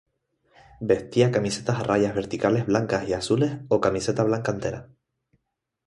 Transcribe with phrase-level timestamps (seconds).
[0.79, 4.89] Vestía camiseta a rayas verticales blancas y azules o camiseta blanca entera.